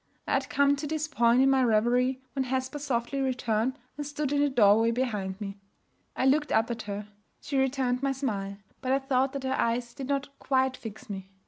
[0.27, 4.31] I had come to this point in my revery when Hesper softly returned and stood
[4.33, 5.59] in the doorway behind me.
[6.15, 7.07] I looked up at her.
[7.39, 11.29] She returned my smile, but I thought that her eyes did not quite fix me.